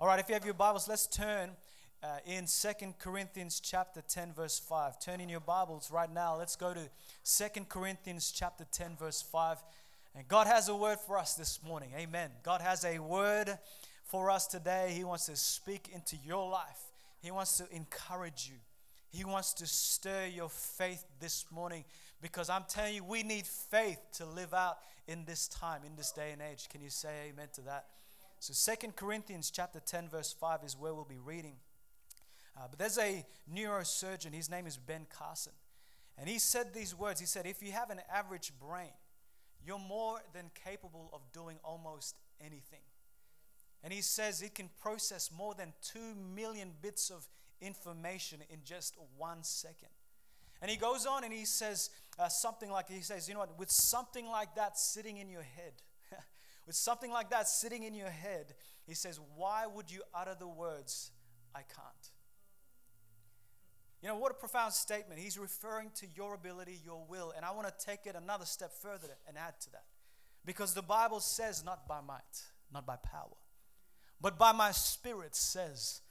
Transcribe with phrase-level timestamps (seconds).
[0.00, 1.50] All right, if you have your Bibles, let's turn
[2.02, 4.98] uh, in Second Corinthians chapter 10 verse 5.
[4.98, 6.38] Turn in your Bibles right now.
[6.38, 6.80] Let's go to
[7.22, 9.58] Second Corinthians chapter 10 verse 5.
[10.16, 11.90] And God has a word for us this morning.
[11.94, 12.30] Amen.
[12.42, 13.58] God has a word
[14.04, 14.94] for us today.
[14.96, 16.80] He wants to speak into your life.
[17.20, 18.56] He wants to encourage you.
[19.10, 21.84] He wants to stir your faith this morning
[22.22, 26.10] because I'm telling you, we need faith to live out in this time, in this
[26.10, 26.70] day and age.
[26.70, 27.84] Can you say amen to that?
[28.40, 31.56] So Second Corinthians chapter 10 verse 5 is where we'll be reading.
[32.56, 33.24] Uh, but there's a
[33.54, 35.52] neurosurgeon, his name is Ben Carson.
[36.16, 37.20] And he said these words.
[37.20, 38.92] He said, If you have an average brain,
[39.64, 42.80] you're more than capable of doing almost anything.
[43.84, 45.98] And he says it can process more than 2
[46.34, 47.28] million bits of
[47.60, 49.88] information in just one second.
[50.62, 53.58] And he goes on and he says uh, something like, he says, you know what,
[53.58, 55.72] with something like that sitting in your head,
[56.70, 58.54] with something like that sitting in your head,
[58.86, 61.10] he says, why would you utter the words,
[61.52, 62.10] I can't?
[64.00, 65.18] You know, what a profound statement.
[65.18, 67.32] He's referring to your ability, your will.
[67.34, 69.82] And I want to take it another step further and add to that.
[70.44, 73.36] Because the Bible says, not by might, not by power,
[74.20, 76.02] but by my spirit, says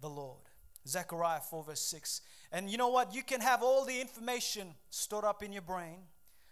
[0.00, 0.42] the Lord.
[0.88, 2.20] Zechariah 4, verse 6.
[2.50, 3.14] And you know what?
[3.14, 5.98] You can have all the information stored up in your brain,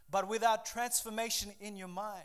[0.08, 2.22] but without transformation in your mind,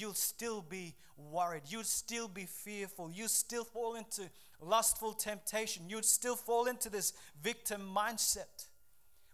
[0.00, 1.62] you'll still be worried.
[1.66, 3.10] You'll still be fearful.
[3.10, 4.22] You still fall into
[4.60, 5.84] lustful temptation.
[5.88, 8.66] You'd still fall into this victim mindset.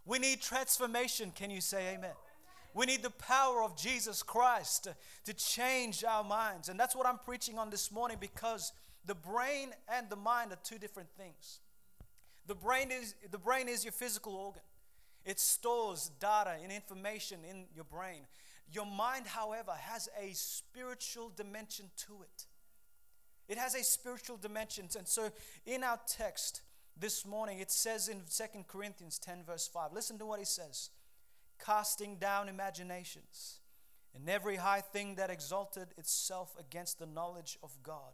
[0.05, 1.31] We need transformation.
[1.33, 2.13] Can you say amen?
[2.73, 4.89] We need the power of Jesus Christ
[5.23, 6.69] to change our minds.
[6.69, 8.73] And that's what I'm preaching on this morning because
[9.05, 11.59] the brain and the mind are two different things.
[12.47, 14.61] The brain is, the brain is your physical organ.
[15.23, 18.21] It stores data and information in your brain.
[18.71, 22.45] Your mind, however, has a spiritual dimension to it.
[23.47, 24.87] It has a spiritual dimension.
[24.97, 25.29] And so
[25.65, 26.61] in our text
[26.97, 30.89] this morning, it says in 2 Corinthians 10, verse 5, listen to what he says
[31.63, 33.59] casting down imaginations
[34.15, 38.13] and every high thing that exalted itself against the knowledge of God,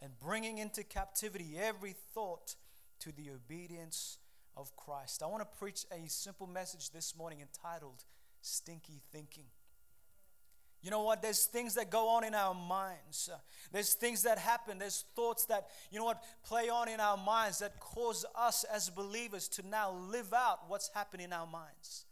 [0.00, 2.54] and bringing into captivity every thought
[3.00, 4.18] to the obedience
[4.56, 5.22] of Christ.
[5.22, 8.04] I want to preach a simple message this morning entitled
[8.40, 9.46] Stinky Thinking.
[10.82, 11.22] You know what?
[11.22, 13.30] There's things that go on in our minds.
[13.70, 14.78] There's things that happen.
[14.78, 18.90] There's thoughts that, you know what, play on in our minds that cause us as
[18.90, 22.06] believers to now live out what's happening in our minds.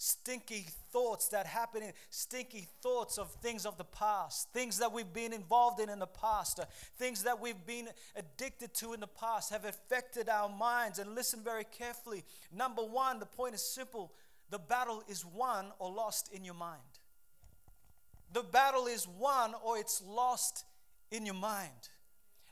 [0.00, 5.12] Stinky thoughts that happen, in, stinky thoughts of things of the past, things that we've
[5.12, 6.66] been involved in in the past, uh,
[6.98, 11.00] things that we've been addicted to in the past have affected our minds.
[11.00, 12.22] And listen very carefully.
[12.54, 14.12] Number one, the point is simple
[14.50, 16.80] the battle is won or lost in your mind.
[18.32, 20.64] The battle is won or it's lost
[21.10, 21.88] in your mind.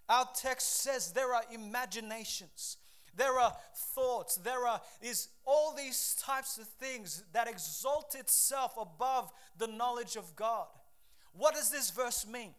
[0.08, 2.76] Our text says there are imaginations,
[3.16, 9.32] there are thoughts, there are is all these types of things that exalt itself above
[9.58, 10.68] the knowledge of God.
[11.32, 12.54] What does this verse mean?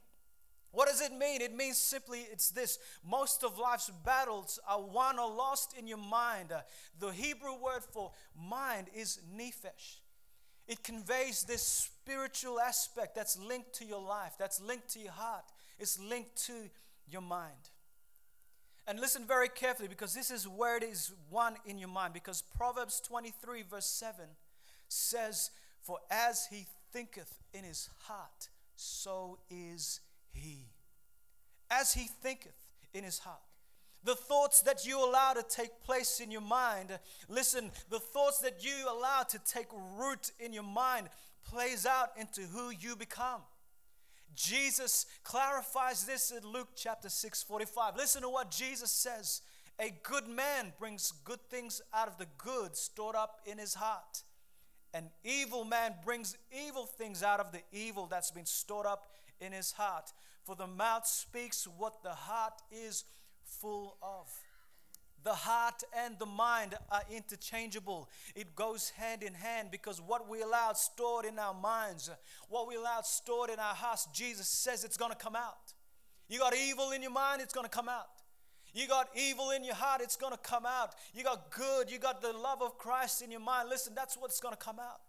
[0.71, 1.41] What does it mean?
[1.41, 5.97] It means simply it's this most of life's battles are won or lost in your
[5.97, 6.51] mind.
[6.51, 6.61] Uh,
[6.99, 10.01] the Hebrew word for mind is nephesh.
[10.67, 15.45] It conveys this spiritual aspect that's linked to your life, that's linked to your heart,
[15.79, 16.69] it's linked to
[17.09, 17.69] your mind.
[18.87, 22.13] And listen very carefully because this is where it is one in your mind.
[22.13, 24.25] Because Proverbs 23, verse 7
[24.87, 25.51] says,
[25.81, 29.99] For as he thinketh in his heart, so is
[30.31, 30.67] he.
[31.69, 32.55] As he thinketh
[32.93, 33.46] in his heart.
[34.03, 36.97] The thoughts that you allow to take place in your mind,
[37.27, 41.09] listen, the thoughts that you allow to take root in your mind
[41.43, 43.41] plays out into who you become.
[44.35, 47.97] Jesus clarifies this in Luke chapter 6 45.
[47.97, 49.41] Listen to what Jesus says
[49.79, 54.23] A good man brings good things out of the good stored up in his heart.
[54.93, 59.09] An evil man brings evil things out of the evil that's been stored up
[59.41, 60.13] in his heart.
[60.43, 63.03] For the mouth speaks what the heart is
[63.47, 64.27] full of.
[65.23, 68.09] The heart and the mind are interchangeable.
[68.35, 72.09] It goes hand in hand because what we allow stored in our minds,
[72.49, 75.73] what we allow stored in our hearts, Jesus says it's going to come out.
[76.29, 78.07] You got evil in your mind, it's going to come out.
[78.73, 80.91] You got evil in your heart, it's going to come out.
[81.13, 83.69] You got good, you got the love of Christ in your mind.
[83.69, 85.01] Listen, that's what's going to come out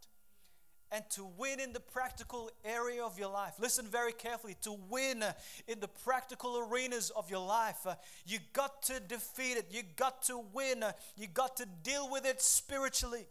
[0.91, 3.55] and to win in the practical area of your life.
[3.59, 4.57] Listen very carefully.
[4.63, 5.25] To win
[5.67, 7.95] in the practical arenas of your life, uh,
[8.27, 9.67] you got to defeat it.
[9.71, 10.83] You got to win.
[10.83, 13.27] Uh, you got to deal with it spiritually.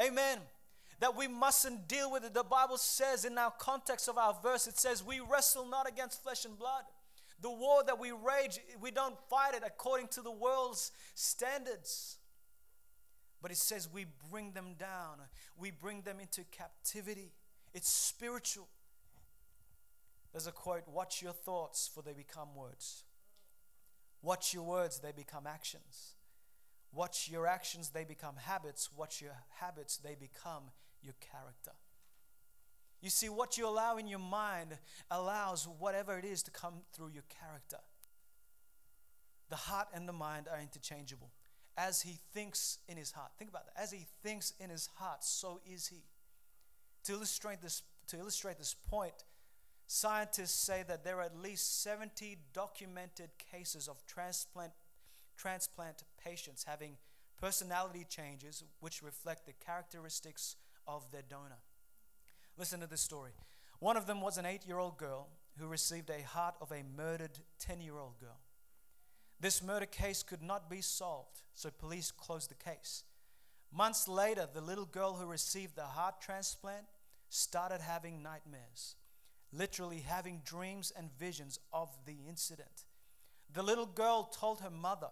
[0.00, 0.38] Amen.
[1.00, 2.34] That we mustn't deal with it.
[2.34, 6.22] The Bible says, in our context of our verse, it says, We wrestle not against
[6.22, 6.84] flesh and blood.
[7.40, 12.16] The war that we rage, we don't fight it according to the world's standards.
[13.44, 15.18] But it says we bring them down,
[15.58, 17.34] we bring them into captivity.
[17.74, 18.68] It's spiritual.
[20.32, 23.02] There's a quote Watch your thoughts, for they become words.
[24.22, 26.14] Watch your words, they become actions.
[26.90, 28.88] Watch your actions, they become habits.
[28.96, 30.70] Watch your habits, they become
[31.02, 31.72] your character.
[33.02, 34.78] You see, what you allow in your mind
[35.10, 37.80] allows whatever it is to come through your character.
[39.50, 41.30] The heart and the mind are interchangeable.
[41.76, 43.82] As he thinks in his heart, think about that.
[43.82, 46.04] As he thinks in his heart, so is he.
[47.04, 49.24] To illustrate this, to illustrate this point,
[49.86, 54.72] Scientists say that there are at least 70 documented cases of transplant,
[55.36, 56.96] transplant patients having
[57.40, 60.56] personality changes which reflect the characteristics
[60.86, 61.58] of their donor.
[62.56, 63.32] Listen to this story.
[63.78, 65.28] One of them was an eight year old girl
[65.58, 68.40] who received a heart of a murdered 10 year old girl.
[69.44, 73.02] This murder case could not be solved, so police closed the case.
[73.70, 76.86] Months later, the little girl who received the heart transplant
[77.28, 78.94] started having nightmares
[79.52, 82.86] literally having dreams and visions of the incident.
[83.52, 85.10] The little girl told her mother.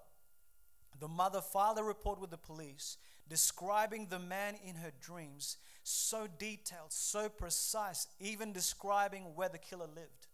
[0.99, 2.97] The mother filed a report with the police
[3.29, 9.87] describing the man in her dreams, so detailed, so precise, even describing where the killer
[9.87, 10.27] lived,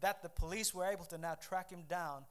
[0.00, 2.24] that the police were able to now track him down,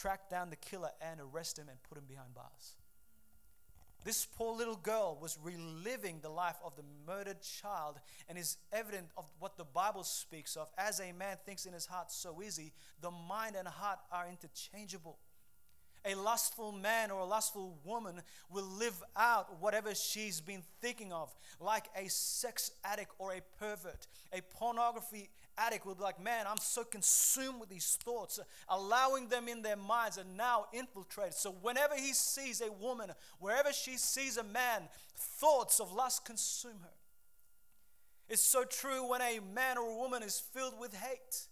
[0.00, 2.76] track down the killer, and arrest him and put him behind bars.
[4.02, 9.08] This poor little girl was reliving the life of the murdered child and is evident
[9.16, 10.68] of what the Bible speaks of.
[10.78, 12.72] As a man thinks in his heart, so is he.
[13.02, 15.18] The mind and heart are interchangeable.
[16.06, 21.34] A lustful man or a lustful woman will live out whatever she's been thinking of,
[21.60, 24.06] like a sex addict or a pervert.
[24.32, 29.48] A pornography addict will be like, Man, I'm so consumed with these thoughts, allowing them
[29.48, 31.34] in their minds and now infiltrated.
[31.34, 36.80] So whenever he sees a woman, wherever she sees a man, thoughts of lust consume
[36.82, 36.94] her.
[38.28, 41.48] It's so true when a man or a woman is filled with hate,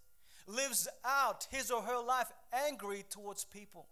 [0.46, 3.88] lives out his or her life angry towards people.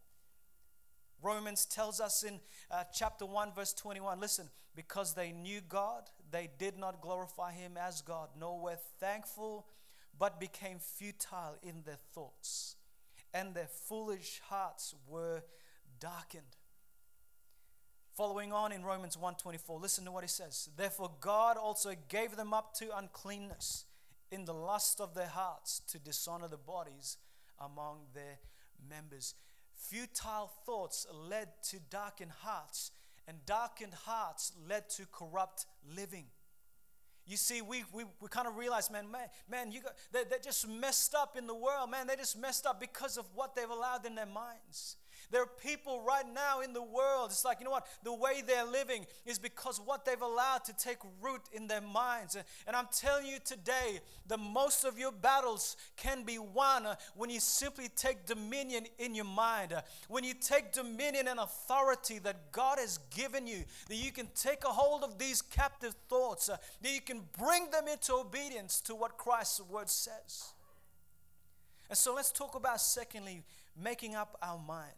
[1.23, 2.39] Romans tells us in
[2.71, 7.77] uh, chapter 1, verse 21 listen, because they knew God, they did not glorify him
[7.77, 9.67] as God, nor were thankful,
[10.19, 12.77] but became futile in their thoughts,
[13.35, 15.43] and their foolish hearts were
[16.01, 16.57] darkened.
[18.15, 20.71] Following on in Romans 1:24, listen to what he says.
[20.75, 23.85] Therefore God also gave them up to uncleanness
[24.31, 27.19] in the lust of their hearts to dishonor the bodies
[27.59, 28.39] among their
[28.89, 29.35] members.
[29.75, 32.91] Futile thoughts led to darkened hearts,
[33.27, 36.31] and darkened hearts led to corrupt living.
[37.27, 40.39] You see, we, we, we kind of realize, man, man, man you got, they, they're
[40.39, 42.07] just messed up in the world, man.
[42.07, 44.97] They just messed up because of what they've allowed in their minds.
[45.31, 47.87] There are people right now in the world, it's like, you know what?
[48.05, 52.37] The way they're living is because what they've allowed to take root in their minds.
[52.67, 57.41] And I'm telling you today, the most of your battles can be won when you
[57.41, 59.75] simply take dominion in your mind.
[60.09, 64.65] When you take dominion and authority that God has given you, that you can take
[64.65, 69.19] a hold of these captive thoughts, that you can bring them into obedience to what
[69.19, 70.53] Christ's word says.
[71.89, 73.43] And so let's talk about, secondly,
[73.81, 74.93] making up our mind.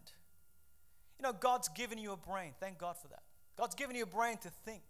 [1.28, 2.52] Know, God's given you a brain.
[2.58, 3.23] Thank God for that.
[3.58, 4.82] God's given you a brain to think.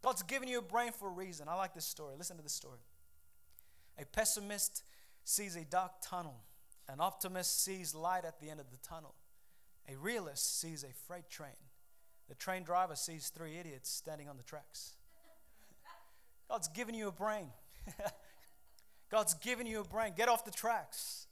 [0.00, 1.48] God's given you a brain for a reason.
[1.48, 2.14] I like this story.
[2.16, 2.78] Listen to this story.
[4.00, 4.84] A pessimist
[5.24, 6.36] sees a dark tunnel,
[6.88, 9.14] an optimist sees light at the end of the tunnel.
[9.92, 11.50] A realist sees a freight train.
[12.28, 14.92] The train driver sees three idiots standing on the tracks.
[16.48, 17.48] God's given you a brain.
[19.10, 20.12] God's given you a brain.
[20.16, 21.26] Get off the tracks.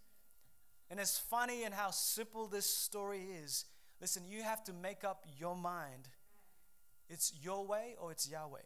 [0.91, 3.67] And it's funny and how simple this story is
[4.01, 6.09] Listen, you have to make up your mind.
[7.09, 8.59] It's your way or it's Yahweh.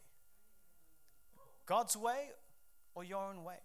[1.65, 2.29] God's way
[2.93, 3.57] or your own way.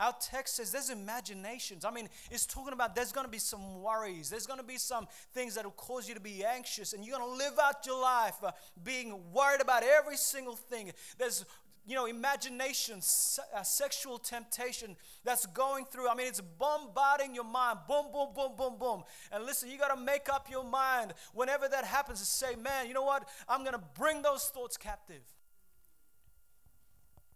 [0.00, 1.84] Our text says there's imaginations.
[1.84, 4.30] I mean, it's talking about there's going to be some worries.
[4.30, 7.18] There's going to be some things that will cause you to be anxious, and you're
[7.18, 8.52] going to live out your life uh,
[8.84, 10.92] being worried about every single thing.
[11.18, 11.44] There's
[11.88, 16.06] you know, imagination, se- uh, sexual temptation that's going through.
[16.06, 17.78] I mean, it's bombarding your mind.
[17.88, 19.02] Boom, boom, boom, boom, boom.
[19.32, 22.88] And listen, you got to make up your mind whenever that happens to say, man,
[22.88, 23.26] you know what?
[23.48, 25.22] I'm going to bring those thoughts captive.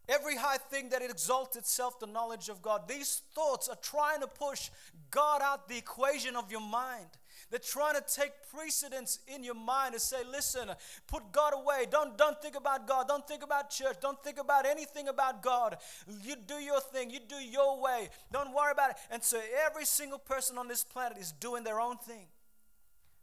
[0.06, 2.86] Every high thing that it exalts itself the knowledge of God.
[2.86, 4.68] These thoughts are trying to push
[5.10, 7.06] God out the equation of your mind.
[7.52, 10.70] They're trying to take precedence in your mind and say, listen,
[11.06, 11.84] put God away.
[11.90, 13.06] Don't, don't think about God.
[13.06, 13.96] Don't think about church.
[14.00, 15.76] Don't think about anything about God.
[16.24, 17.10] You do your thing.
[17.10, 18.08] You do your way.
[18.32, 18.96] Don't worry about it.
[19.10, 22.24] And so every single person on this planet is doing their own thing.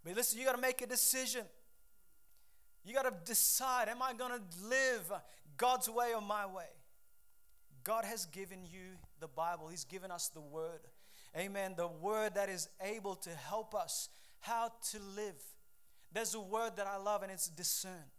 [0.05, 1.41] But listen, you got to make a decision.
[2.85, 5.11] You got to decide am I going to live
[5.57, 6.69] God's way or my way?
[7.83, 10.81] God has given you the Bible, He's given us the Word.
[11.35, 11.73] Amen.
[11.75, 14.09] The Word that is able to help us
[14.41, 15.41] how to live.
[16.11, 18.11] There's a word that I love, and it's discern.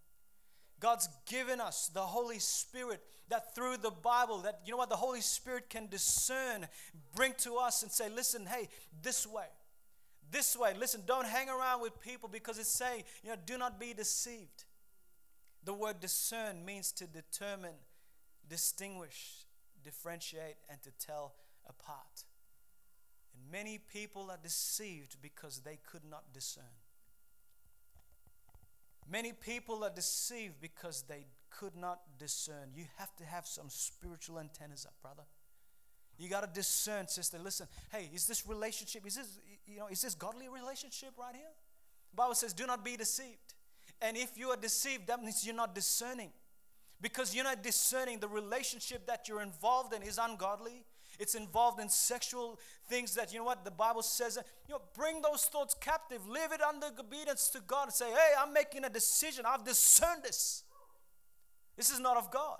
[0.78, 4.96] God's given us the Holy Spirit that through the Bible, that you know what the
[4.96, 6.66] Holy Spirit can discern,
[7.14, 8.68] bring to us and say, listen, hey,
[9.02, 9.46] this way
[10.30, 10.74] this way.
[10.78, 14.64] Listen, don't hang around with people because it's saying, you know, do not be deceived.
[15.64, 17.74] The word discern means to determine,
[18.48, 19.44] distinguish,
[19.82, 21.34] differentiate, and to tell
[21.68, 22.24] apart.
[23.50, 26.64] Many people are deceived because they could not discern.
[29.11, 32.71] Many people are deceived because they could not discern.
[32.75, 35.25] You have to have some spiritual antennas up, brother.
[36.16, 37.38] You got to discern, sister.
[37.38, 41.50] Listen, hey, is this relationship, is this, you know, is this godly relationship right here?
[42.12, 43.54] The Bible says, do not be deceived.
[44.02, 46.30] And if you are deceived, that means you're not discerning.
[47.00, 50.85] Because you're not discerning the relationship that you're involved in is ungodly.
[51.20, 52.58] It's involved in sexual
[52.88, 56.50] things that, you know what, the Bible says, you know, bring those thoughts captive, live
[56.50, 59.44] it under obedience to God, and say, hey, I'm making a decision.
[59.46, 60.64] I've discerned this.
[61.76, 62.58] This is not of God.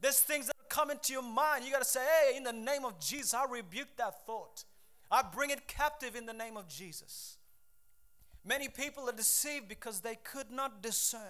[0.00, 2.84] There's things that come into your mind, you got to say, hey, in the name
[2.84, 4.64] of Jesus, I rebuke that thought.
[5.10, 7.38] I bring it captive in the name of Jesus.
[8.44, 11.20] Many people are deceived because they could not discern.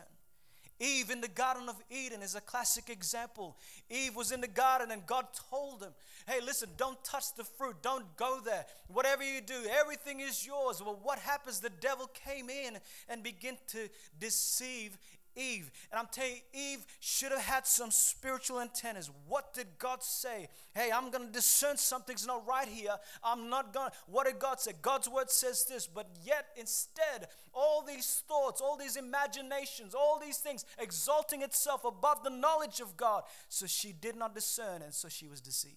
[0.81, 3.57] Eve in the Garden of Eden is a classic example.
[3.91, 5.93] Eve was in the garden and God told him,
[6.27, 7.77] Hey, listen, don't touch the fruit.
[7.83, 8.65] Don't go there.
[8.89, 10.83] Whatever you do, everything is yours.
[10.83, 11.61] Well, what happens?
[11.61, 13.89] The devil came in and began to
[14.21, 14.99] deceive
[15.39, 15.71] Eve.
[15.91, 19.11] And I'm telling you, Eve should have had some spiritual antennas.
[19.27, 20.49] What did God say?
[20.75, 22.97] Hey, I'm going to discern something's not right here.
[23.23, 23.97] I'm not going to.
[24.07, 24.73] What did God say?
[24.83, 30.39] God's word says this, but yet instead, all these thoughts, all these imaginations, all these
[30.39, 33.23] things exalting itself above the knowledge of God.
[33.49, 35.77] So she did not discern, and so she was deceived.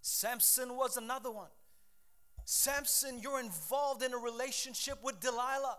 [0.00, 1.50] Samson was another one.
[2.44, 5.78] Samson, you're involved in a relationship with Delilah.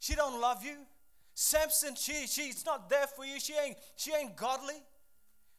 [0.00, 0.76] She don't love you.
[1.40, 3.38] Samson, she, she's not there for you.
[3.38, 4.82] She ain't, she ain't godly.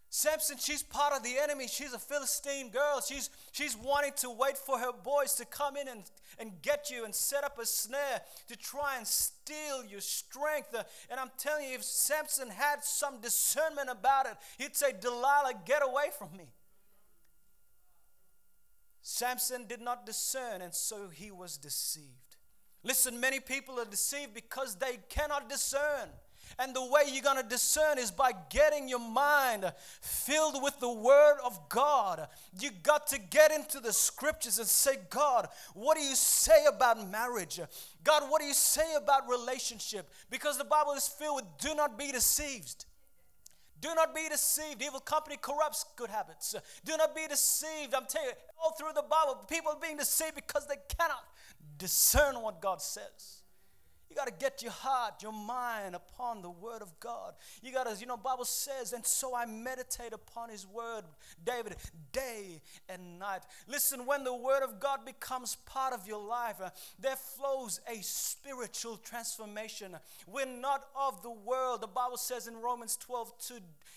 [0.09, 1.69] Samson, she's part of the enemy.
[1.69, 2.99] She's a Philistine girl.
[2.99, 6.03] She's, she's wanting to wait for her boys to come in and,
[6.37, 8.19] and get you and set up a snare
[8.49, 10.75] to try and steal your strength.
[11.09, 15.81] And I'm telling you, if Samson had some discernment about it, he'd say, Delilah, get
[15.81, 16.49] away from me.
[19.01, 22.28] Samson did not discern, and so he was deceived.
[22.83, 26.09] Listen, many people are deceived because they cannot discern.
[26.57, 29.71] And the way you're going to discern is by getting your mind
[30.01, 32.27] filled with the Word of God.
[32.59, 37.09] You got to get into the scriptures and say, God, what do you say about
[37.09, 37.59] marriage?
[38.03, 40.09] God, what do you say about relationship?
[40.29, 42.85] Because the Bible is filled with do not be deceived.
[43.81, 44.81] Do not be deceived.
[44.81, 46.55] Evil company corrupts good habits.
[46.83, 47.93] Do not be deceived.
[47.93, 51.23] I'm telling you, all through the Bible, people are being deceived because they cannot
[51.77, 53.38] discern what God says.
[54.09, 57.35] You got to get your heart, your mind upon the word of God.
[57.61, 61.03] You got to, you know, Bible says, and so I meditate upon his word,
[61.45, 61.75] David,
[62.11, 63.41] day and night.
[63.67, 68.01] Listen, when the word of God becomes part of your life, uh, there flows a
[68.01, 69.95] spiritual transformation.
[70.25, 71.81] We're not of the world.
[71.81, 73.53] The Bible says in Romans 12, 2,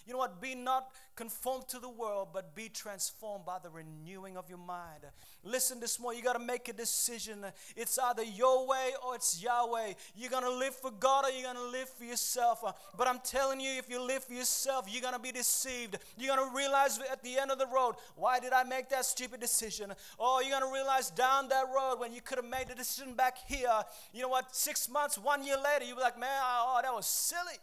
[0.07, 0.43] you know what?
[0.43, 5.05] Be not conformed to the world, but be transformed by the renewing of your mind.
[5.43, 7.45] Listen this morning, you got to make a decision.
[7.77, 9.95] It's either your way or it's Yahweh.
[10.17, 12.63] You're going to live for God or you're going to live for yourself.
[12.65, 15.99] Uh, but I'm telling you, if you live for yourself, you're going to be deceived.
[16.17, 19.05] You're going to realize at the end of the road, why did I make that
[19.05, 19.93] stupid decision?
[20.19, 23.15] Oh, you're going to realize down that road when you could have made the decision
[23.15, 23.69] back here,
[24.13, 26.93] you know what, six months, one year later, you'll be like, man, oh, oh, that
[26.95, 27.59] was silly.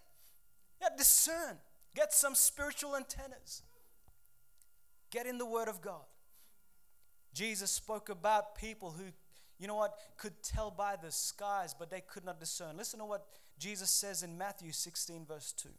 [0.82, 1.58] Yeah, discern.
[1.96, 3.64] Get some spiritual antennas.
[5.12, 6.06] Get in the Word of God.
[7.34, 9.06] Jesus spoke about people who,
[9.60, 12.78] you know what, could tell by the skies, but they could not discern.
[12.78, 13.28] Listen to what
[13.60, 15.70] Jesus says in Matthew 16, verse 2.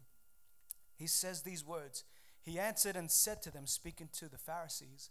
[0.97, 2.05] He says these words
[2.43, 5.09] He answered and said to them, speaking to the Pharisees,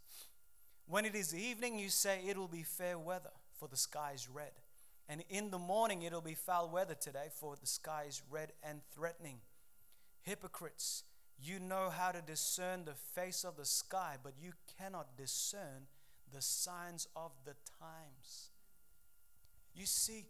[0.87, 4.29] When it is evening, you say it will be fair weather, for the sky is
[4.29, 4.51] red.
[5.09, 8.81] And in the morning, it'll be foul weather today, for the sky is red and
[8.93, 9.37] threatening.
[10.21, 11.03] Hypocrites,
[11.41, 15.87] You know how to discern the face of the sky, but you cannot discern
[16.31, 18.51] the signs of the times.
[19.75, 20.25] You see,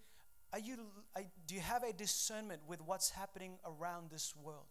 [0.53, 0.77] are you,
[1.47, 4.65] do you have a discernment with what's happening around this world?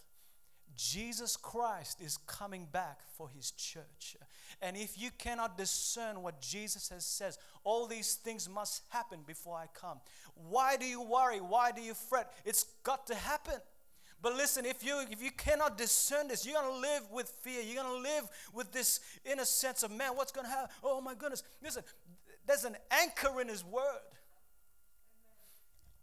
[0.77, 4.17] Jesus Christ is coming back for his church.
[4.63, 9.57] And if you cannot discern what Jesus has says, all these things must happen before
[9.57, 9.99] I come.
[10.35, 11.39] Why do you worry?
[11.41, 12.33] Why do you fret?
[12.45, 13.55] It's got to happen.
[14.21, 17.63] But listen, if you if you cannot discern this, you're gonna live with fear.
[17.63, 20.71] You're gonna live with this inner sense of man, what's gonna happen?
[20.83, 21.45] Oh my goodness.
[21.63, 21.85] Listen,
[22.47, 23.83] there's an anchor in his word.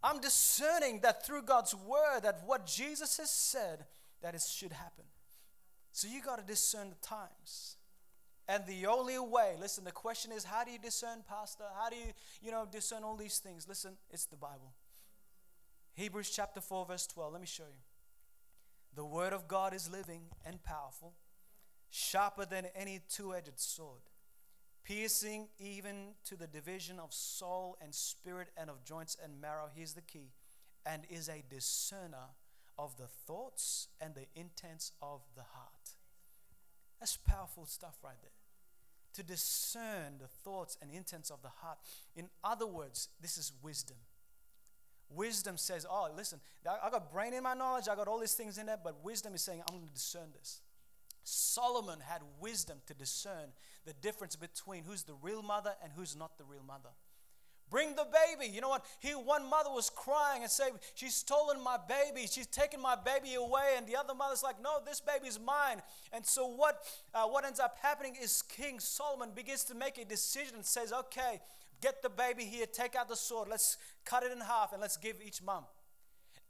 [0.06, 3.86] I'm discerning that through God's word that what Jesus has said
[4.22, 5.06] that it should happen.
[5.92, 7.78] So you got to discern the times.
[8.48, 11.64] And the only way, listen, the question is how do you discern, Pastor?
[11.82, 13.68] How do you, you know, discern all these things?
[13.68, 14.74] Listen, it's the Bible.
[15.96, 17.32] Hebrews chapter 4, verse 12.
[17.32, 17.82] Let me show you.
[18.96, 21.14] The word of God is living and powerful,
[21.90, 24.02] sharper than any two edged sword,
[24.86, 29.68] piercing even to the division of soul and spirit and of joints and marrow.
[29.74, 30.32] Here's the key
[30.86, 32.30] and is a discerner
[32.78, 35.96] of the thoughts and the intents of the heart.
[37.00, 38.32] That's powerful stuff right there.
[39.16, 41.78] To discern the thoughts and intents of the heart.
[42.16, 43.98] In other words, this is wisdom.
[45.10, 48.58] Wisdom says, Oh, listen, I got brain in my knowledge, I got all these things
[48.58, 50.62] in there, but wisdom is saying, I'm going to discern this.
[51.26, 53.50] Solomon had wisdom to discern
[53.86, 56.90] the difference between who's the real mother and who's not the real mother.
[57.72, 58.52] Bring the baby.
[58.52, 58.86] You know what?
[59.00, 62.28] He one mother was crying and saying, She's stolen my baby.
[62.32, 63.74] She's taken my baby away.
[63.76, 65.82] And the other mother's like, No, this baby's mine.
[66.14, 70.06] And so what uh, what ends up happening is King Solomon begins to make a
[70.06, 71.42] decision and says, Okay,
[71.82, 74.98] get the baby here, take out the sword, let's cut it in half, and let's
[74.98, 75.64] give each mom.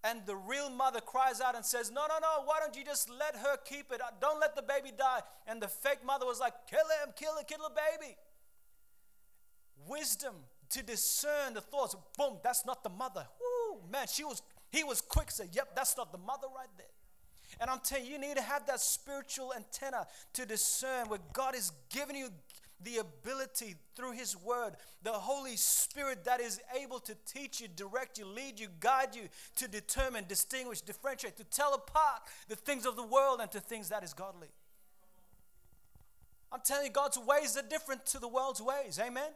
[0.06, 3.10] And the real mother cries out and says, No, no, no, why don't you just
[3.10, 4.00] let her keep it?
[4.22, 5.22] Don't let the baby die.
[5.48, 8.16] And the fake mother was like, Kill him, kill it, kill the baby.
[9.88, 10.36] Wisdom
[10.70, 11.96] to discern the thoughts.
[12.18, 13.26] Boom, that's not the mother.
[13.40, 16.88] Woo, man, she was, he was quick say, yep, that's not the mother right there.
[17.60, 21.56] And I'm telling you, you need to have that spiritual antenna to discern where God
[21.56, 22.30] is giving you
[22.84, 28.18] the ability through His Word, the Holy Spirit that is able to teach you, direct
[28.18, 29.24] you, lead you, guide you
[29.58, 33.90] to determine, distinguish, differentiate, to tell apart the things of the world and to things
[33.90, 34.50] that is godly.
[36.52, 39.00] I'm telling you, God's ways are different to the world's ways.
[39.04, 39.32] Amen.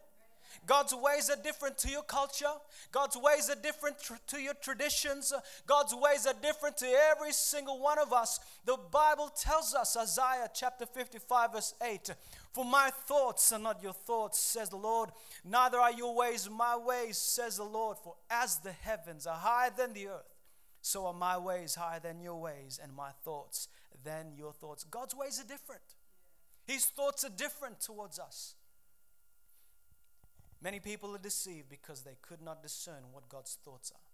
[0.65, 2.51] God's ways are different to your culture.
[2.91, 5.33] God's ways are different to your traditions.
[5.65, 8.39] God's ways are different to every single one of us.
[8.65, 12.11] The Bible tells us, Isaiah chapter 55, verse 8,
[12.53, 15.09] For my thoughts are not your thoughts, says the Lord,
[15.43, 17.97] neither are your ways my ways, says the Lord.
[17.97, 20.35] For as the heavens are higher than the earth,
[20.81, 23.67] so are my ways higher than your ways, and my thoughts
[24.03, 24.83] than your thoughts.
[24.83, 25.81] God's ways are different.
[26.65, 28.55] His thoughts are different towards us.
[30.61, 34.09] Many people are deceived because they could not discern what God's thoughts are.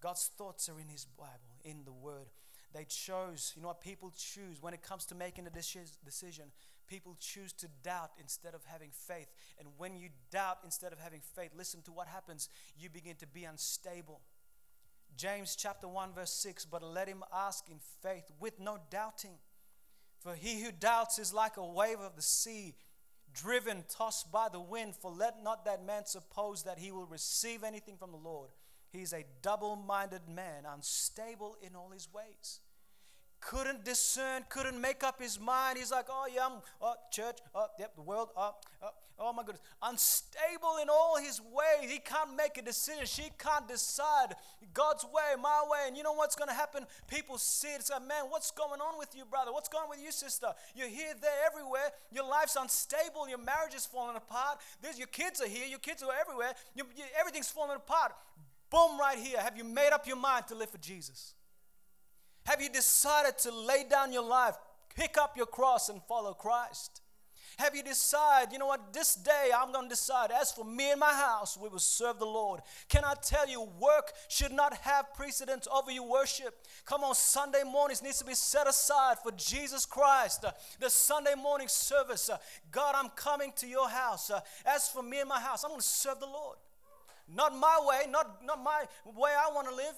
[0.00, 2.28] God's thoughts are in His Bible, in the Word.
[2.74, 6.44] They chose, you know what people choose when it comes to making a decision?
[6.86, 9.28] People choose to doubt instead of having faith.
[9.58, 12.48] And when you doubt instead of having faith, listen to what happens.
[12.78, 14.20] You begin to be unstable.
[15.16, 19.38] James chapter 1, verse 6 But let him ask in faith with no doubting.
[20.20, 22.74] For he who doubts is like a wave of the sea
[23.42, 24.94] driven, tossed by the wind.
[24.94, 28.50] For let not that man suppose that he will receive anything from the Lord.
[28.90, 32.60] He is a double minded man, unstable in all his ways
[33.40, 35.78] couldn't discern, couldn't make up his mind.
[35.78, 39.42] He's like, oh, yeah, I'm, oh, church, oh, yep, the world, oh, oh, oh, my
[39.42, 39.62] goodness.
[39.82, 41.90] Unstable in all his ways.
[41.90, 43.04] He can't make a decision.
[43.06, 44.34] She can't decide
[44.74, 45.86] God's way, my way.
[45.86, 46.86] And you know what's going to happen?
[47.08, 47.80] People see it.
[47.80, 49.52] It's like, man, what's going on with you, brother?
[49.52, 50.48] What's going on with you, sister?
[50.74, 51.90] You're here, there, everywhere.
[52.12, 53.28] Your life's unstable.
[53.28, 54.58] Your marriage is falling apart.
[54.82, 55.66] There's, your kids are here.
[55.66, 56.52] Your kids are everywhere.
[56.74, 58.12] You, you, everything's falling apart.
[58.70, 59.40] Boom, right here.
[59.40, 61.34] Have you made up your mind to live for Jesus?
[62.48, 64.56] Have you decided to lay down your life,
[64.96, 67.02] pick up your cross, and follow Christ?
[67.58, 70.92] Have you decided, you know what, this day I'm going to decide, as for me
[70.92, 72.60] and my house, we will serve the Lord?
[72.88, 76.54] Can I tell you, work should not have precedence over your worship.
[76.86, 80.42] Come on, Sunday mornings needs to be set aside for Jesus Christ.
[80.42, 82.38] Uh, the Sunday morning service, uh,
[82.70, 84.30] God, I'm coming to your house.
[84.30, 86.56] Uh, as for me and my house, I'm going to serve the Lord.
[87.28, 89.94] Not my way, not, not my way I want to live,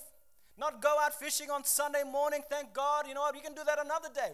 [0.61, 2.43] Not go out fishing on Sunday morning.
[2.51, 3.07] Thank God.
[3.09, 3.35] You know what?
[3.35, 4.33] You can do that another day.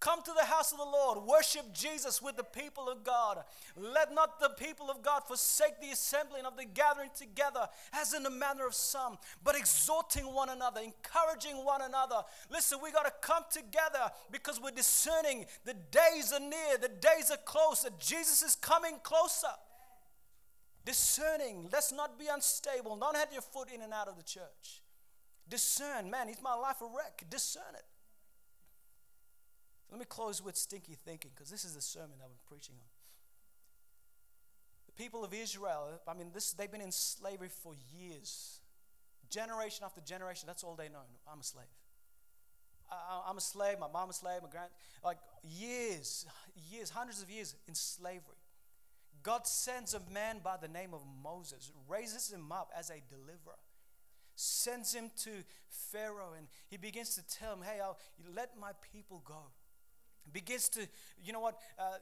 [0.00, 1.18] Come to the house of the Lord.
[1.26, 3.44] Worship Jesus with the people of God.
[3.76, 8.22] Let not the people of God forsake the assembling of the gathering together, as in
[8.22, 12.22] the manner of some, but exhorting one another, encouraging one another.
[12.50, 17.30] Listen, we got to come together because we're discerning the days are near, the days
[17.30, 19.46] are close, that Jesus is coming closer.
[20.86, 21.68] Discerning.
[21.70, 22.96] Let's not be unstable.
[22.96, 24.82] Don't have your foot in and out of the church.
[25.48, 26.10] Discern.
[26.10, 27.24] Man, is my life a wreck?
[27.30, 27.84] Discern it.
[29.90, 32.88] Let me close with stinky thinking because this is the sermon I've been preaching on.
[34.86, 38.60] The people of Israel, I mean, this, they've been in slavery for years.
[39.30, 41.04] Generation after generation, that's all they know.
[41.30, 41.66] I'm a slave.
[42.90, 44.70] I, am a slave, my mom a slave, my grand,
[45.04, 46.26] like years,
[46.70, 48.36] years, hundreds of years in slavery.
[49.22, 53.58] God sends a man by the name of Moses, raises him up as a deliverer,
[54.36, 55.30] sends him to
[55.68, 57.98] Pharaoh, and he begins to tell him, Hey, I'll,
[58.34, 59.50] let my people go
[60.32, 60.86] begins to,
[61.22, 61.98] you know what, uh,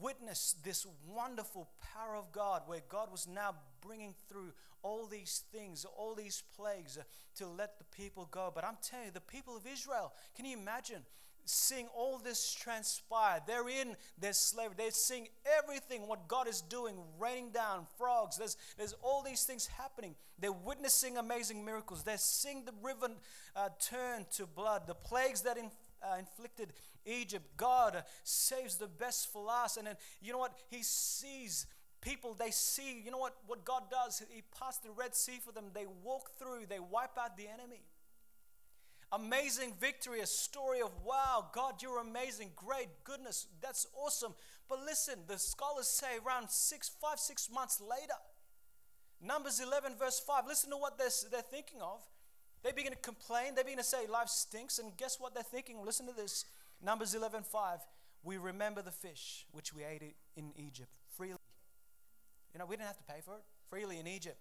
[0.00, 5.84] witness this wonderful power of God where God was now bringing through all these things,
[5.96, 7.02] all these plagues uh,
[7.36, 8.52] to let the people go.
[8.54, 11.02] But I'm telling you, the people of Israel, can you imagine?
[11.50, 14.74] Seeing all this transpire, they're in their slavery.
[14.76, 18.36] They're seeing everything what God is doing, raining down frogs.
[18.36, 20.14] There's, there's all these things happening.
[20.38, 22.02] They're witnessing amazing miracles.
[22.02, 23.08] They're seeing the river
[23.56, 24.86] uh, turn to blood.
[24.86, 26.74] The plagues that uh, inflicted
[27.06, 27.44] Egypt.
[27.56, 29.78] God saves the best for last.
[29.78, 30.52] And then, you know what?
[30.68, 31.66] He sees
[32.00, 34.22] people, they see, you know what, what God does?
[34.30, 35.66] He passed the Red Sea for them.
[35.74, 37.82] They walk through, they wipe out the enemy.
[39.10, 44.34] Amazing victory, a story of wow, God, you're amazing, great, goodness, that's awesome.
[44.68, 48.14] But listen, the scholars say around six, five, six months later,
[49.20, 52.00] Numbers 11, verse 5, listen to what they're, they're thinking of.
[52.62, 55.84] They begin to complain, they begin to say life stinks, and guess what they're thinking?
[55.84, 56.44] Listen to this.
[56.82, 57.78] Numbers 11 5.
[58.24, 61.38] We remember the fish which we ate in Egypt freely.
[62.52, 63.42] You know, we didn't have to pay for it.
[63.68, 64.38] Freely in Egypt.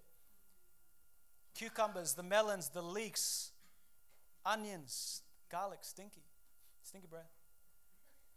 [1.56, 3.52] Cucumbers, the melons, the leeks,
[4.48, 6.24] onions, garlic, stinky.
[6.84, 7.32] Stinky breath.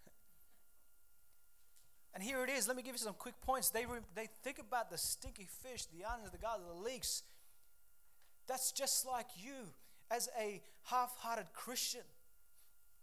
[2.13, 2.67] And here it is.
[2.67, 3.71] Let me give you some quick points.
[3.71, 7.23] They, re- they think about the stinky fish, the onions, the garlic, the leeks.
[8.49, 9.53] That's just like you
[10.11, 12.03] as a half hearted Christian.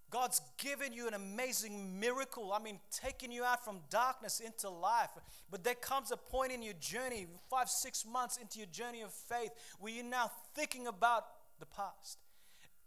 [0.09, 2.53] God's given you an amazing miracle.
[2.53, 5.09] I mean, taking you out from darkness into life.
[5.49, 9.11] But there comes a point in your journey, five, six months into your journey of
[9.13, 11.23] faith, where you're now thinking about
[11.59, 12.19] the past.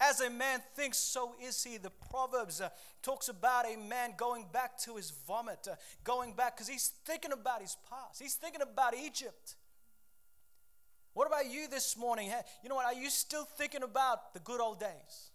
[0.01, 1.77] As a man thinks, so is he.
[1.77, 2.71] The Proverbs uh,
[3.03, 7.33] talks about a man going back to his vomit, uh, going back because he's thinking
[7.33, 8.21] about his past.
[8.21, 9.57] He's thinking about Egypt.
[11.13, 12.33] What about you this morning?
[12.63, 12.87] You know what?
[12.87, 15.31] Are you still thinking about the good old days?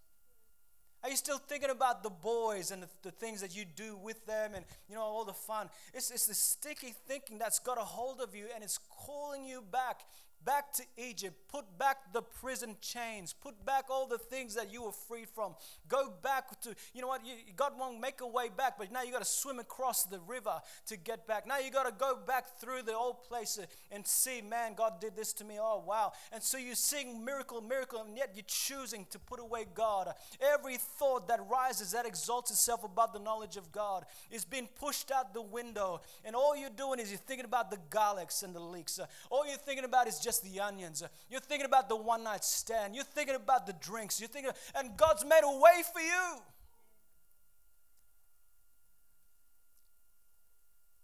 [1.04, 4.26] Are you still thinking about the boys and the, the, things that you do with
[4.26, 5.70] them and you know all the fun?
[5.94, 9.64] It's, it's the sticky thinking that's got a hold of you and it's calling you
[9.72, 10.02] back
[10.46, 14.84] back to Egypt, put back the prison chains, put back all the things that you
[14.84, 15.56] were freed from.
[15.88, 19.02] Go back to, you know what, you, God won't make a way back, but now
[19.02, 21.48] you got to swim across the river to get back.
[21.48, 23.60] Now you got to go back through the old place
[23.92, 25.58] and see, man, God did this to me.
[25.60, 26.14] Oh, wow.
[26.32, 30.14] And so you're seeing miracle, miracle, and yet you're choosing to put away God.
[30.40, 35.12] Every thought that rises, that exalts itself above the knowledge of God, is being pushed
[35.12, 36.02] out the window.
[36.24, 39.00] And all you're doing is you're thinking about the garlics and the leeks.
[39.30, 41.04] All you're thinking about is just just the onions.
[41.30, 42.96] You're thinking about the one night stand.
[42.96, 44.20] You're thinking about the drinks.
[44.20, 46.42] You're thinking, and God's made a way for you.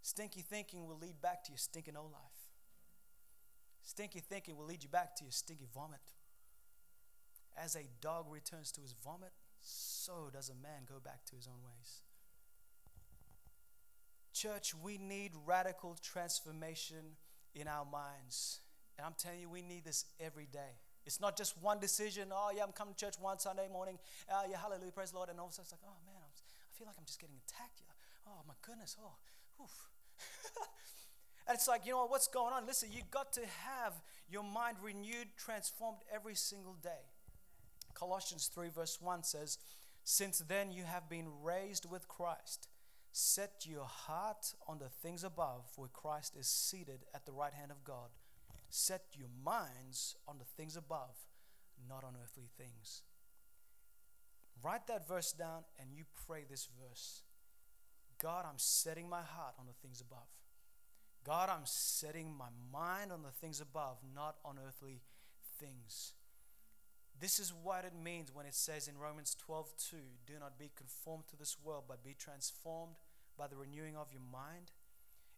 [0.02, 2.22] Stinky thinking will lead back to your stinking old life.
[3.84, 6.00] Stinky thinking will lead you back to your stinky vomit.
[7.58, 11.48] As a dog returns to his vomit, so does a man go back to his
[11.48, 12.02] own ways.
[14.34, 17.16] Church, we need radical transformation
[17.54, 18.62] in our minds.
[18.98, 20.80] And I'm telling you, we need this every day.
[21.06, 22.30] It's not just one decision.
[22.32, 23.98] Oh, yeah, I'm coming to church one Sunday morning.
[24.32, 25.30] Oh, yeah, hallelujah, praise the Lord.
[25.30, 27.20] And all of a sudden, it's like, oh, man, I'm, i feel like I'm just
[27.20, 27.82] getting attacked.
[27.82, 27.94] Yeah.
[28.28, 28.96] Oh, my goodness.
[29.02, 29.16] Oh,
[29.64, 29.90] oof.
[31.48, 32.66] and it's like, you know what's going on?
[32.68, 33.94] Listen, you got to have
[34.30, 37.10] your mind renewed, transformed every single day.
[37.94, 39.58] Colossians 3, verse 1 says,
[40.04, 42.68] Since then you have been raised with Christ.
[43.12, 47.72] Set your heart on the things above, where Christ is seated at the right hand
[47.72, 48.10] of God.
[48.72, 51.16] Set your minds on the things above,
[51.88, 53.04] not on earthly things.
[54.64, 57.24] Write that verse down and you pray this verse
[58.22, 60.28] God, I'm setting my heart on the things above.
[61.26, 65.02] God, I'm setting my mind on the things above, not on earthly
[65.60, 66.14] things.
[67.20, 70.72] This is what it means when it says in Romans 12 2, do not be
[70.76, 72.96] conformed to this world, but be transformed
[73.38, 74.72] by the renewing of your mind.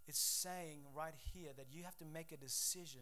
[0.08, 3.02] It's saying right here that you have to make a decision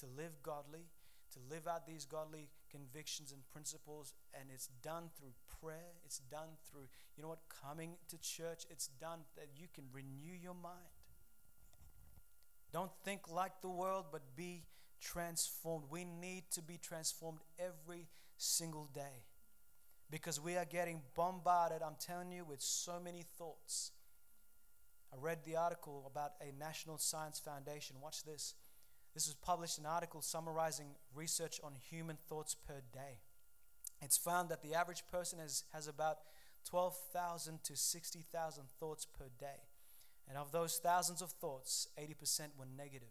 [0.00, 0.86] to live godly,
[1.32, 5.94] to live out these godly convictions and principles, and it's done through prayer.
[6.04, 8.64] It's done through, you know what, coming to church.
[8.70, 10.78] It's done that you can renew your mind.
[12.72, 14.64] Don't think like the world, but be
[15.00, 15.84] transformed.
[15.90, 18.06] We need to be transformed every
[18.36, 19.24] single day
[20.10, 23.92] because we are getting bombarded, I'm telling you, with so many thoughts.
[25.12, 27.96] I read the article about a National Science Foundation.
[28.02, 28.54] Watch this.
[29.18, 33.18] This was published an article summarizing research on human thoughts per day.
[34.00, 36.18] It's found that the average person has, has about
[36.64, 39.66] 12,000 to 60,000 thoughts per day.
[40.28, 43.08] And of those thousands of thoughts, 80% were negative.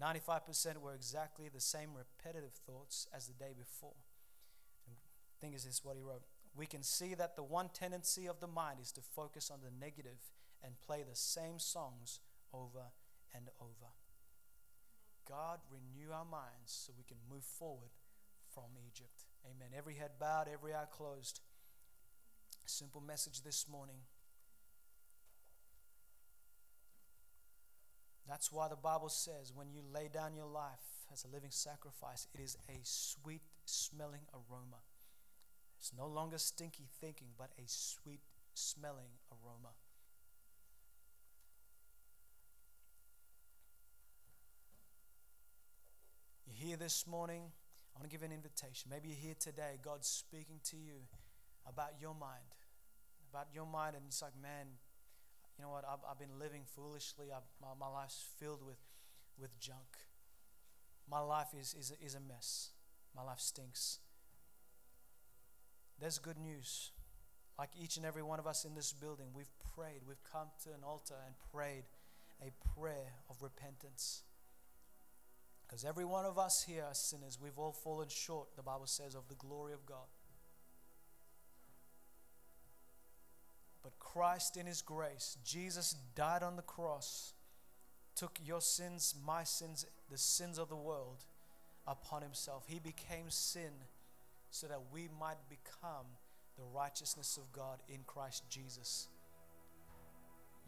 [0.00, 3.98] 95% were exactly the same repetitive thoughts as the day before.
[4.86, 6.22] And the thing is, this is what he wrote.
[6.54, 9.84] We can see that the one tendency of the mind is to focus on the
[9.84, 10.30] negative
[10.62, 12.20] and play the same songs
[12.52, 12.92] over
[13.34, 13.90] and over.
[15.28, 17.90] God, renew our minds so we can move forward
[18.54, 19.24] from Egypt.
[19.44, 19.68] Amen.
[19.76, 21.40] Every head bowed, every eye closed.
[22.64, 23.98] Simple message this morning.
[28.28, 32.26] That's why the Bible says when you lay down your life as a living sacrifice,
[32.34, 34.82] it is a sweet smelling aroma.
[35.78, 38.20] It's no longer stinky thinking, but a sweet
[38.54, 39.74] smelling aroma.
[46.66, 47.42] Here this morning.
[47.94, 48.90] I want to give an invitation.
[48.90, 49.78] Maybe you're here today.
[49.84, 51.06] God's speaking to you
[51.64, 52.58] about your mind,
[53.30, 54.66] about your mind, and it's like, man,
[55.56, 55.84] you know what?
[55.84, 57.26] I've, I've been living foolishly.
[57.30, 58.80] I've, my, my life's filled with,
[59.40, 59.94] with junk.
[61.08, 62.70] My life is, is, is a mess.
[63.14, 64.00] My life stinks.
[66.00, 66.90] There's good news.
[67.56, 70.00] Like each and every one of us in this building, we've prayed.
[70.06, 71.84] We've come to an altar and prayed
[72.42, 74.24] a prayer of repentance.
[75.66, 77.38] Because every one of us here are sinners.
[77.42, 80.06] We've all fallen short, the Bible says, of the glory of God.
[83.82, 87.34] But Christ, in His grace, Jesus died on the cross,
[88.14, 91.24] took your sins, my sins, the sins of the world
[91.86, 92.64] upon Himself.
[92.68, 93.72] He became sin
[94.50, 96.06] so that we might become
[96.56, 99.08] the righteousness of God in Christ Jesus.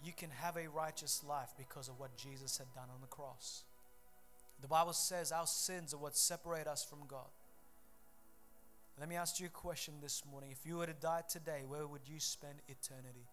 [0.04, 3.64] You can have a righteous life because of what Jesus had done on the cross.
[4.60, 7.28] The Bible says our sins are what separate us from God.
[8.98, 10.50] Let me ask you a question this morning.
[10.50, 13.28] If you were to die today, where would you spend eternity?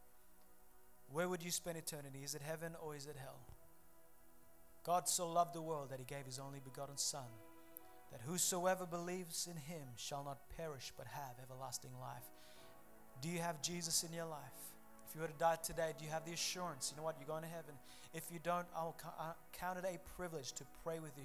[1.12, 2.20] Where would you spend eternity?
[2.24, 3.40] Is it heaven or is it hell?
[4.86, 7.26] God so loved the world that he gave his only begotten Son,
[8.12, 12.30] that whosoever believes in him shall not perish but have everlasting life.
[13.22, 14.75] Do you have Jesus in your life?
[15.16, 16.92] You were to die today, do you have the assurance?
[16.92, 17.16] You know what?
[17.18, 17.74] You're going to heaven.
[18.14, 18.96] If you don't, I'll
[19.58, 21.24] count it a privilege to pray with you.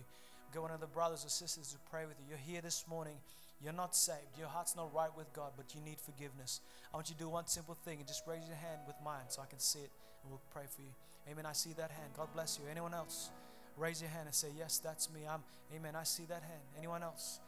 [0.55, 2.27] Go one of the brothers or sisters to pray with you.
[2.31, 3.19] You're here this morning
[3.63, 4.39] you're not saved.
[4.39, 6.61] Your heart's not right with God, but you need forgiveness.
[6.93, 9.29] I want you to do one simple thing and just raise your hand with mine
[9.29, 9.91] so I can see it
[10.23, 10.93] and we'll pray for you.
[11.31, 11.45] Amen.
[11.45, 12.09] I see that hand.
[12.17, 12.65] God bless you.
[12.71, 13.31] Anyone else?
[13.77, 15.21] Raise your hand and say, Yes, that's me.
[15.29, 15.43] I'm
[15.77, 15.95] Amen.
[15.95, 16.65] I see that hand.
[16.79, 17.39] Anyone else?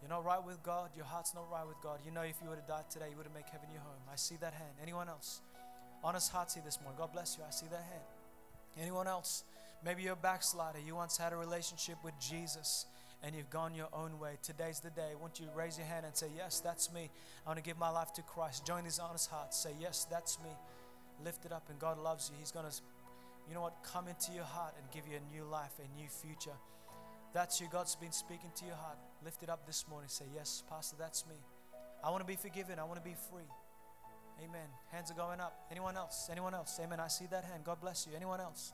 [0.00, 0.90] You're not right with God.
[0.96, 1.98] Your heart's not right with God.
[2.06, 4.00] You know, if you would have died today, you would have made heaven your home.
[4.10, 4.76] I see that hand.
[4.80, 5.40] Anyone else?
[6.04, 6.98] Honest here this morning.
[6.98, 7.44] God bless you.
[7.46, 8.04] I see that hand.
[8.80, 9.44] Anyone else?
[9.84, 10.78] Maybe you're a backslider.
[10.84, 12.86] You once had a relationship with Jesus
[13.22, 15.12] and you've gone your own way, today's the day.
[15.20, 17.10] Won't you raise your hand and say, Yes, that's me.
[17.44, 18.66] I want to give my life to Christ.
[18.66, 19.58] Join these honest hearts.
[19.58, 20.50] Say, Yes, that's me.
[21.24, 22.36] Lift it up, and God loves you.
[22.38, 22.74] He's going to,
[23.48, 26.08] you know what, come into your heart and give you a new life, a new
[26.08, 26.56] future.
[27.32, 27.68] That's you.
[27.72, 28.98] God's been speaking to your heart.
[29.24, 30.08] Lift it up this morning.
[30.08, 31.36] Say, Yes, Pastor, that's me.
[32.04, 32.78] I want to be forgiven.
[32.78, 33.48] I want to be free.
[34.44, 34.68] Amen.
[34.92, 35.66] Hands are going up.
[35.70, 36.28] Anyone else?
[36.30, 36.78] Anyone else?
[36.82, 37.00] Amen.
[37.00, 37.64] I see that hand.
[37.64, 38.12] God bless you.
[38.14, 38.72] Anyone else?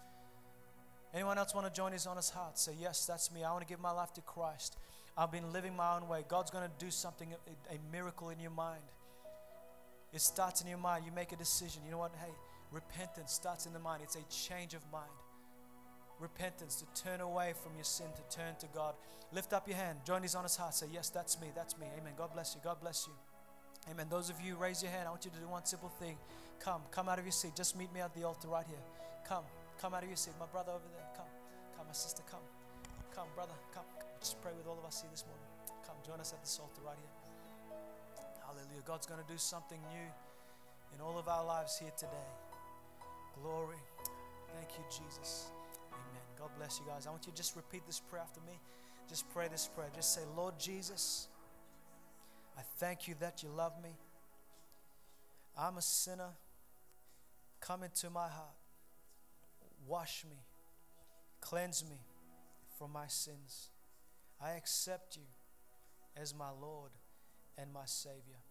[1.14, 2.58] Anyone else want to join his honest heart?
[2.58, 3.44] Say, Yes, that's me.
[3.44, 4.76] I want to give my life to Christ.
[5.16, 6.24] I've been living my own way.
[6.26, 7.28] God's going to do something,
[7.70, 8.82] a, miracle in your mind.
[10.12, 11.04] It starts in your mind.
[11.04, 11.82] You make a decision.
[11.84, 12.12] You know what?
[12.18, 12.32] Hey,
[12.70, 14.02] repentance starts in the mind.
[14.02, 15.10] It's a change of mind.
[16.18, 18.94] Repentance to turn away from your sin, to turn to God.
[19.32, 19.98] Lift up your hand.
[20.06, 20.74] Join his honest heart.
[20.74, 21.48] Say, Yes, that's me.
[21.54, 21.86] That's me.
[21.98, 22.14] Amen.
[22.16, 22.62] God bless you.
[22.64, 23.12] God bless you.
[23.90, 24.06] Amen.
[24.08, 25.08] Those of you raise your hand.
[25.08, 26.16] I want you to do one simple thing.
[26.60, 27.56] Come, come out of your seat.
[27.56, 28.82] Just meet me at the altar right here.
[29.28, 29.44] Come.
[29.80, 30.34] Come out of your seat.
[30.38, 31.26] My brother over there, come.
[31.76, 32.44] Come, my sister, come.
[33.14, 33.84] Come, brother, come.
[34.20, 35.44] Just pray with all of us here this morning.
[35.84, 37.14] Come, join us at the altar right here.
[38.46, 38.86] Hallelujah.
[38.86, 40.08] God's going to do something new
[40.94, 42.30] in all of our lives here today.
[43.42, 43.82] Glory.
[44.54, 45.50] Thank you, Jesus.
[45.90, 46.22] Amen.
[46.38, 47.06] God bless you guys.
[47.06, 48.54] I want you to just repeat this prayer after me.
[49.08, 49.88] Just pray this prayer.
[49.94, 51.28] Just say, Lord Jesus,
[52.56, 53.96] I thank you that you love me.
[55.56, 56.30] I'm a sinner.
[57.60, 58.56] Come into my heart.
[59.86, 60.36] Wash me.
[61.40, 61.96] Cleanse me
[62.78, 63.70] from my sins.
[64.40, 65.22] I accept you
[66.16, 66.90] as my Lord
[67.56, 68.42] and my Savior.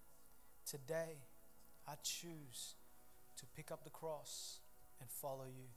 [0.65, 1.17] Today,
[1.87, 2.75] I choose
[3.37, 4.59] to pick up the cross
[4.99, 5.67] and follow you,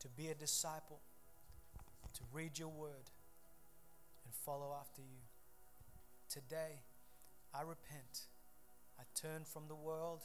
[0.00, 1.00] to be a disciple,
[2.14, 3.10] to read your word
[4.24, 5.22] and follow after you.
[6.28, 6.82] Today,
[7.54, 8.28] I repent.
[8.98, 10.22] I turn from the world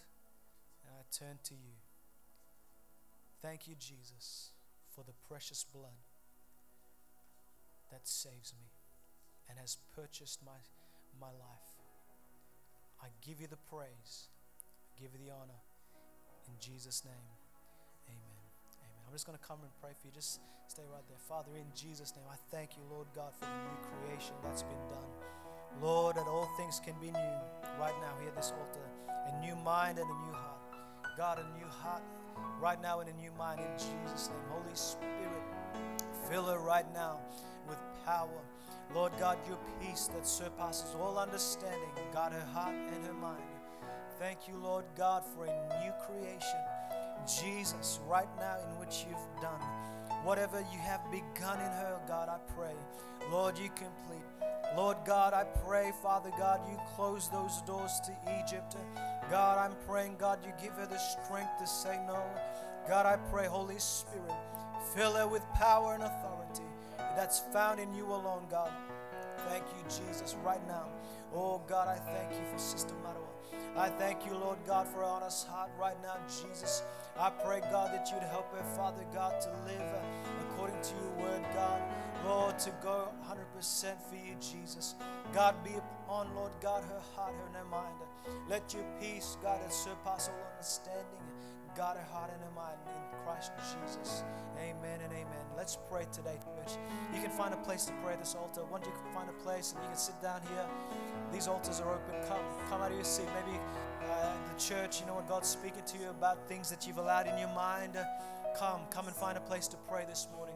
[0.86, 1.76] and I turn to you.
[3.42, 4.52] Thank you, Jesus,
[4.96, 6.02] for the precious blood
[7.92, 8.68] that saves me
[9.50, 10.60] and has purchased my,
[11.20, 11.68] my life.
[13.02, 14.30] I give you the praise,
[14.92, 15.62] I give you the honor.
[16.48, 17.28] In Jesus' name,
[18.08, 18.44] amen.
[18.80, 19.04] Amen.
[19.06, 20.14] I'm just going to come and pray for you.
[20.14, 21.20] Just stay right there.
[21.28, 24.84] Father, in Jesus' name, I thank you, Lord God, for the new creation that's been
[24.90, 25.37] done.
[25.82, 27.40] Lord, that all things can be new
[27.80, 28.86] right now here at this altar.
[29.10, 30.58] A new mind and a new heart.
[31.18, 32.04] God, a new heart
[32.60, 34.40] right now and a new mind in Jesus' name.
[34.50, 35.44] Holy Spirit,
[36.30, 37.20] fill her right now
[37.68, 38.42] with power.
[38.94, 43.44] Lord God, your peace that surpasses all understanding, God, her heart and her mind.
[44.20, 46.60] Thank you, Lord God, for a new creation.
[47.28, 49.62] Jesus, right now in which you've done.
[50.24, 52.74] Whatever you have begun in her, God, I pray.
[53.30, 54.24] Lord, you complete.
[54.78, 58.76] Lord God, I pray, Father God, you close those doors to Egypt.
[59.28, 62.22] God, I'm praying, God, you give her the strength to say no.
[62.88, 64.32] God, I pray, Holy Spirit,
[64.94, 66.70] fill her with power and authority
[67.16, 68.70] that's found in you alone, God.
[69.50, 70.86] Thank you, Jesus, right now.
[71.34, 73.26] Oh, God, I thank you for Sister Marwa.
[73.76, 76.84] I thank you, Lord God, for her honest heart right now, Jesus.
[77.20, 79.92] I pray, God, that you'd help her, Father God, to live
[80.52, 81.82] according to your word, God.
[82.26, 84.96] Lord, to go 100% for you, Jesus.
[85.34, 87.96] God, be upon, Lord God, her heart, her mind.
[88.50, 91.24] Let your peace, God, that surpasses all understanding,
[91.76, 94.24] God, her heart and her mind in Christ Jesus.
[94.58, 95.46] Amen and amen.
[95.56, 96.78] Let's pray today, church.
[97.14, 98.64] You can find a place to pray this altar.
[98.66, 100.66] Once you can find a place and you can sit down here,
[101.32, 102.16] these altars are open.
[102.28, 103.28] Come, come out of your seat.
[103.46, 103.60] Maybe
[104.10, 107.28] uh, the church, you know what God's speaking to you about things that you've allowed
[107.28, 107.98] in your mind.
[108.58, 110.56] Come, come and find a place to pray this morning.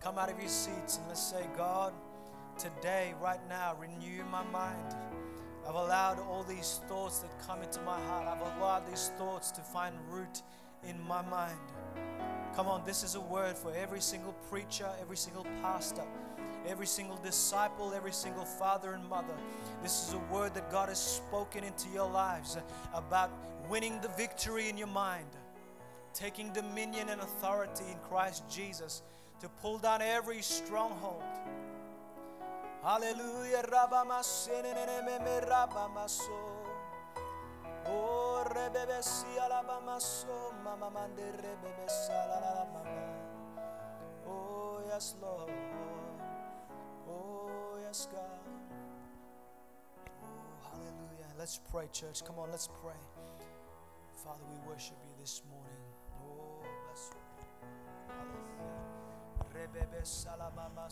[0.00, 1.92] Come out of your seats and let's say, God,
[2.58, 4.94] today, right now, renew my mind.
[5.68, 9.60] I've allowed all these thoughts that come into my heart, I've allowed these thoughts to
[9.60, 10.40] find root
[10.88, 11.58] in my mind.
[12.56, 16.04] Come on, this is a word for every single preacher, every single pastor,
[16.66, 19.34] every single disciple, every single father and mother.
[19.82, 22.56] This is a word that God has spoken into your lives
[22.94, 23.30] about
[23.68, 25.28] winning the victory in your mind,
[26.14, 29.02] taking dominion and authority in Christ Jesus
[29.40, 31.22] to pull down every stronghold.
[32.82, 33.64] Hallelujah.
[37.86, 39.26] Oh, rebebe si
[39.98, 42.84] so, mama mande rebebe salalama.
[44.26, 45.50] Oh, yes, Lord.
[47.08, 48.20] Oh, yes, God.
[50.22, 51.32] Oh, hallelujah.
[51.38, 52.22] Let's pray, church.
[52.24, 53.00] Come on, let's pray.
[54.22, 55.79] Father, we worship you this morning.
[59.72, 60.88] Rebebe salamama.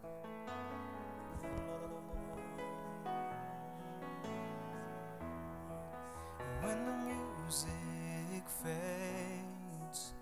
[6.63, 10.13] When the music fades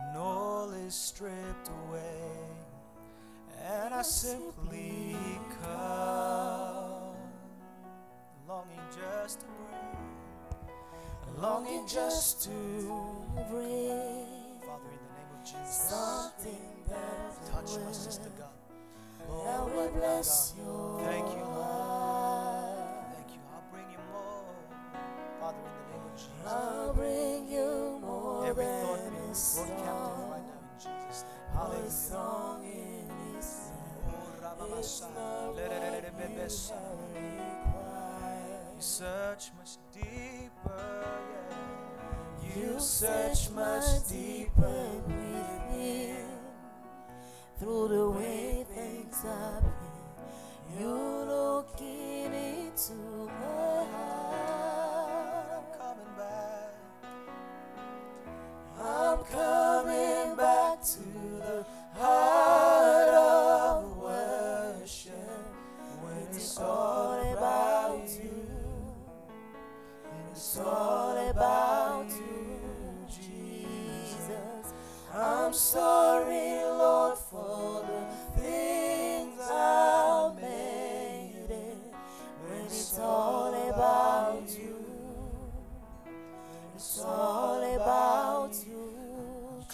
[0.00, 2.30] and all is stripped away,
[3.64, 5.16] and I simply
[5.62, 7.14] come,
[8.48, 12.50] longing just to breathe, longing just to
[13.50, 14.62] breathe.
[14.66, 16.61] Father, in the name of Jesus, Something
[17.72, 18.48] touch my sister, God.
[19.28, 21.00] Lord, we bless God.
[21.04, 22.76] Thank you, Lord.
[23.14, 23.40] Thank you.
[23.52, 24.44] I'll bring you more.
[25.40, 26.46] Father, in the name of Jesus.
[26.46, 31.24] I'll bring you more Every thought than be a brought captive right now in Jesus'
[31.24, 31.54] name.
[31.54, 31.90] Hallelujah.
[31.90, 33.08] song in
[34.06, 34.34] Oh,
[34.68, 34.84] what
[38.76, 40.84] you search much deeper,
[42.42, 42.54] yeah.
[42.54, 44.91] You search much deeper.
[47.62, 52.94] Through the way things have been, you looking into
[53.40, 55.46] my heart.
[55.54, 56.72] I'm coming back.
[58.80, 61.04] I'm coming back to
[61.38, 61.64] the
[62.00, 65.44] heart of worship
[66.02, 68.44] when it's all about you.
[70.32, 74.72] It's all about you, Jesus.
[75.14, 77.51] I'm sorry, Lord, for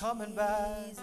[0.01, 0.95] coming back.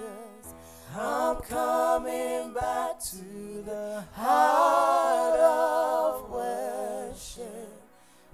[0.96, 7.70] I'm coming back to the heart of worship.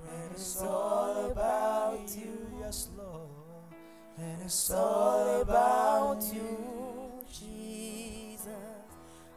[0.07, 3.29] And it's all about you, yes, Lord.
[4.19, 8.47] And it's all about you, Jesus.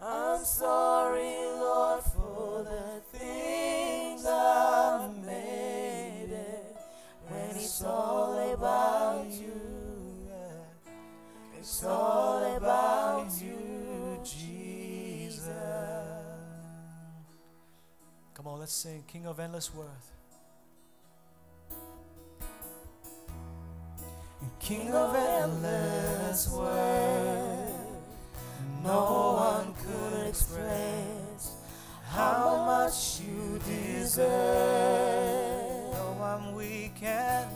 [0.02, 1.53] I'm sorry.
[11.84, 15.50] It's all about you, Jesus.
[18.32, 20.12] Come on, let's sing King of Endless Worth.
[24.60, 27.70] King of endless worth,
[28.82, 31.52] no one could express
[32.08, 34.24] how much you deserve.
[35.92, 37.53] No one we can.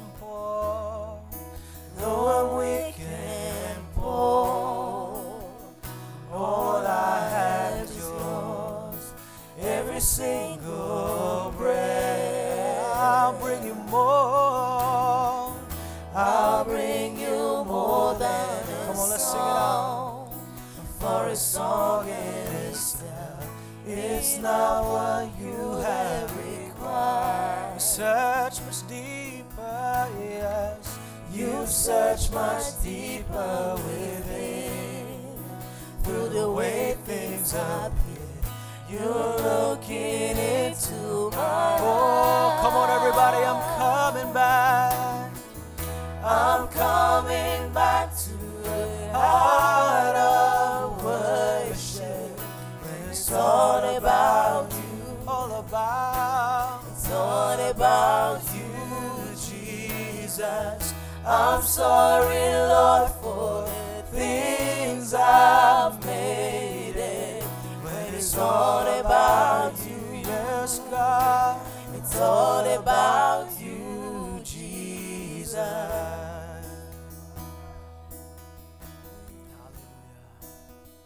[75.59, 76.63] Hallelujah.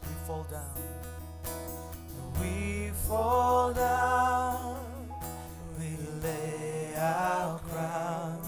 [0.03, 0.77] We fall down.
[2.41, 4.77] We fall down.
[5.79, 8.41] We lay our crown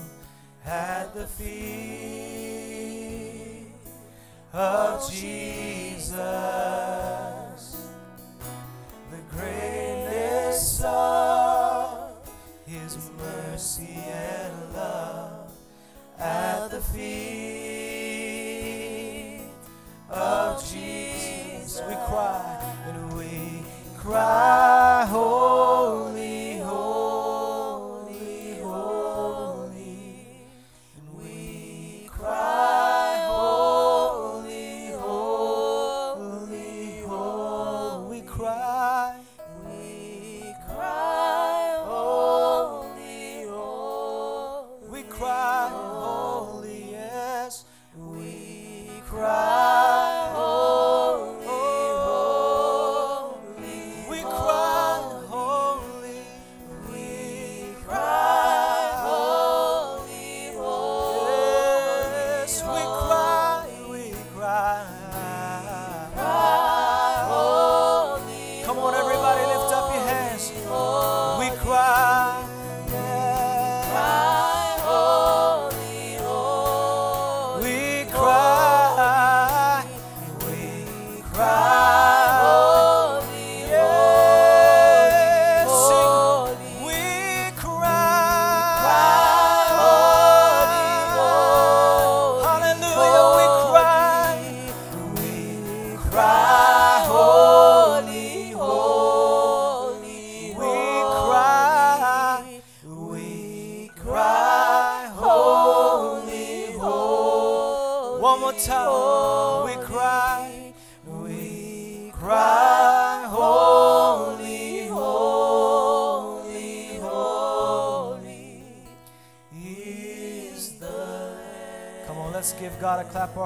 [0.67, 2.45] at the feet
[4.53, 5.54] of Jesus.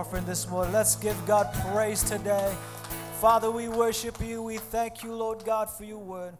[0.08, 0.72] offering this morning.
[0.72, 2.54] Let's give God praise today.
[3.20, 4.42] Father, we worship you.
[4.42, 6.32] We thank you, Lord God, for your word.